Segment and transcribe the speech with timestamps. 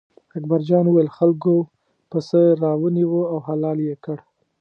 [0.37, 1.53] اکبر جان وویل: خلکو
[2.09, 4.17] پسه را ونیوه او حلال یې کړ.